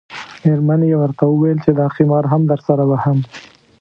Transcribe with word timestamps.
میرمنې 0.45 0.87
یې 0.91 0.97
ورته 0.99 1.23
وویل 1.27 1.57
چې 1.65 1.71
دا 1.79 1.85
قمار 1.95 2.23
هم 2.31 2.41
درسره 2.51 2.83
وهم. 2.89 3.17